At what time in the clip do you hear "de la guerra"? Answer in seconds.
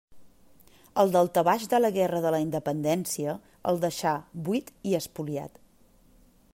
1.73-2.21